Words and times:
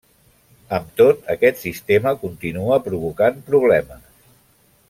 Amb 0.77 0.87
tot, 1.01 1.19
aquest 1.33 1.61
sistema 1.65 2.15
continua 2.25 2.83
provocant 2.89 3.41
problemes. 3.51 4.09